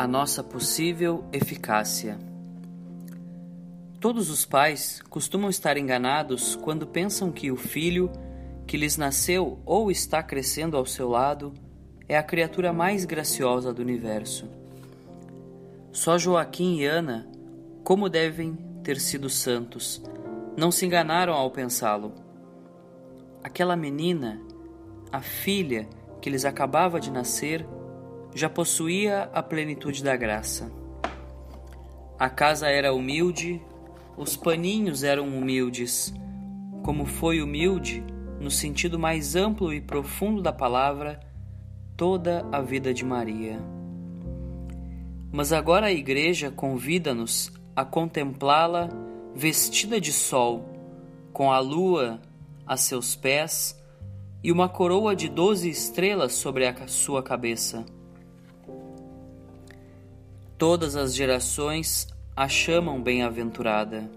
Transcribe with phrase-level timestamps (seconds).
[0.00, 2.18] a nossa possível eficácia.
[4.00, 8.10] Todos os pais costumam estar enganados quando pensam que o filho
[8.66, 11.52] que lhes nasceu ou está crescendo ao seu lado
[12.08, 14.48] é a criatura mais graciosa do universo.
[15.92, 17.28] Só Joaquim e Ana,
[17.84, 20.02] como devem ter sido santos,
[20.56, 22.14] não se enganaram ao pensá-lo.
[23.44, 24.40] Aquela menina,
[25.12, 25.86] a filha
[26.22, 27.66] que lhes acabava de nascer,
[28.34, 30.70] já possuía a plenitude da graça.
[32.18, 33.60] A casa era humilde,
[34.16, 36.12] os paninhos eram humildes,
[36.82, 38.04] como foi humilde,
[38.38, 41.20] no sentido mais amplo e profundo da palavra,
[41.96, 43.58] toda a vida de Maria.
[45.32, 48.88] Mas agora a Igreja convida-nos a contemplá-la
[49.34, 50.68] vestida de sol,
[51.32, 52.20] com a lua
[52.66, 53.78] a seus pés
[54.42, 57.84] e uma coroa de doze estrelas sobre a sua cabeça.
[60.60, 64.10] Todas as gerações a chamam bem-aventurada.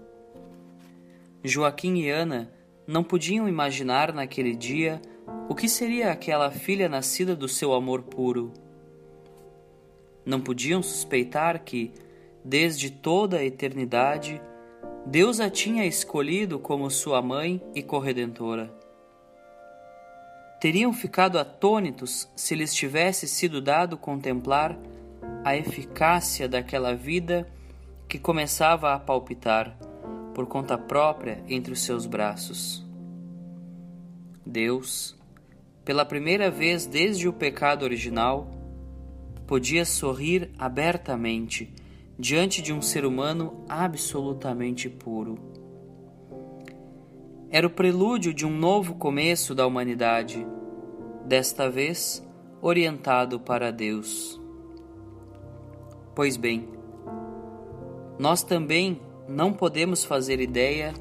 [1.42, 2.52] Joaquim e Ana
[2.86, 5.00] não podiam imaginar naquele dia
[5.48, 8.52] o que seria aquela filha nascida do seu amor puro.
[10.22, 11.94] Não podiam suspeitar que,
[12.44, 14.38] desde toda a eternidade,
[15.06, 18.70] Deus a tinha escolhido como sua mãe e corredentora.
[20.60, 24.78] Teriam ficado atônitos se lhes tivesse sido dado contemplar
[25.44, 27.46] a eficácia daquela vida
[28.08, 29.76] que começava a palpitar
[30.34, 32.84] por conta própria entre os seus braços.
[34.44, 35.14] Deus,
[35.84, 38.50] pela primeira vez desde o pecado original,
[39.46, 41.72] podia sorrir abertamente
[42.18, 45.38] diante de um ser humano absolutamente puro.
[47.50, 50.44] Era o prelúdio de um novo começo da humanidade,
[51.26, 52.26] desta vez
[52.60, 54.43] orientado para Deus.
[56.14, 56.68] Pois bem,
[58.18, 60.94] nós também não podemos fazer ideia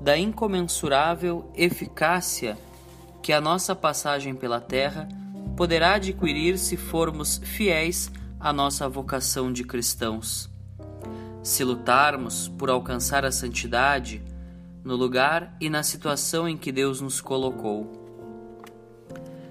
[0.00, 2.58] da incomensurável eficácia
[3.22, 5.08] que a nossa passagem pela terra
[5.56, 8.10] poderá adquirir se formos fiéis
[8.40, 10.50] à nossa vocação de cristãos.
[11.42, 14.22] Se lutarmos por alcançar a santidade
[14.84, 17.90] no lugar e na situação em que Deus nos colocou.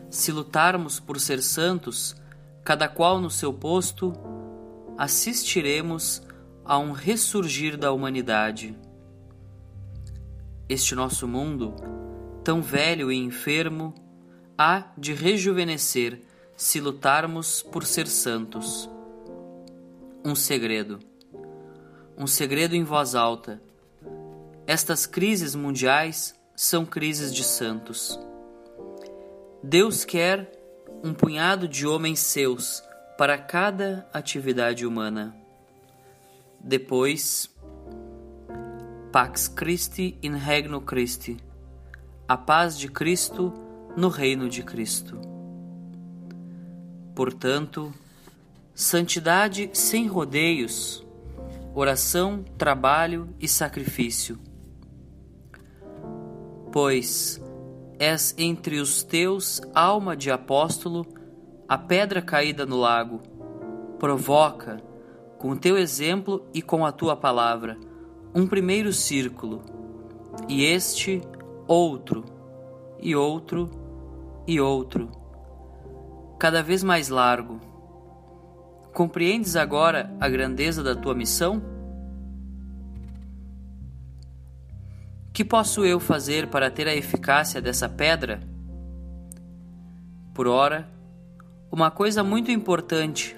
[0.09, 2.15] Se lutarmos por ser santos,
[2.63, 4.13] cada qual no seu posto,
[4.97, 6.21] assistiremos
[6.63, 8.77] a um ressurgir da humanidade.
[10.67, 11.75] Este nosso mundo,
[12.43, 13.93] tão velho e enfermo,
[14.57, 16.21] há de rejuvenescer
[16.55, 18.89] se lutarmos por ser santos.
[20.23, 20.99] Um segredo.
[22.17, 23.61] Um segredo em voz alta.
[24.65, 28.19] Estas crises mundiais são crises de santos.
[29.61, 30.51] Deus quer
[31.03, 32.81] um punhado de homens seus
[33.17, 35.35] para cada atividade humana.
[36.59, 37.49] Depois,
[39.11, 41.37] Pax Christi in Regno Christi,
[42.27, 43.53] a paz de Cristo
[43.95, 45.17] no reino de Cristo.
[47.13, 47.93] Portanto,
[48.73, 51.05] santidade sem rodeios,
[51.73, 54.37] oração, trabalho e sacrifício.
[56.73, 57.41] Pois
[57.97, 61.07] és entre os teus, alma de apóstolo,
[61.67, 63.21] a pedra caída no lago,
[63.97, 64.77] provoca,
[65.39, 67.77] com o teu exemplo e com a tua palavra,
[68.33, 69.63] um primeiro círculo,
[70.47, 71.21] e este
[71.67, 72.23] outro,
[72.99, 73.69] e outro,
[74.47, 75.09] e outro,
[76.37, 77.59] cada vez mais largo.
[78.93, 81.61] Compreendes agora a grandeza da tua missão?
[85.33, 88.41] Que posso eu fazer para ter a eficácia dessa pedra?
[90.33, 90.94] Por ora,
[91.75, 93.35] uma coisa muito importante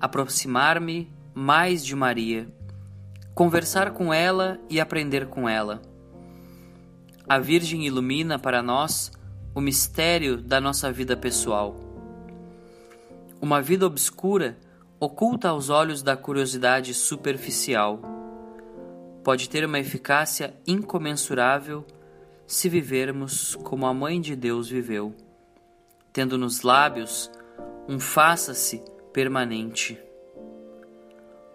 [0.00, 2.52] aproximar-me mais de Maria,
[3.36, 5.80] conversar com ela e aprender com ela.
[7.28, 9.12] A Virgem ilumina para nós
[9.54, 11.76] o mistério da nossa vida pessoal.
[13.40, 14.58] Uma vida obscura
[14.98, 18.00] oculta aos olhos da curiosidade superficial.
[19.22, 21.86] Pode ter uma eficácia incomensurável
[22.44, 25.14] se vivermos como a Mãe de Deus viveu,
[26.12, 27.30] tendo nos lábios
[27.88, 28.82] um faça-se
[29.12, 29.98] permanente.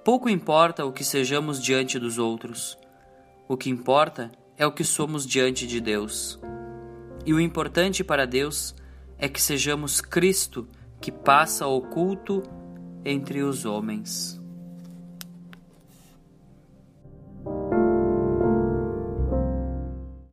[0.03, 2.77] Pouco importa o que sejamos diante dos outros,
[3.47, 6.39] o que importa é o que somos diante de Deus.
[7.25, 8.75] E o importante para Deus
[9.17, 10.67] é que sejamos Cristo
[10.99, 12.43] que passa oculto
[13.05, 14.42] entre os homens.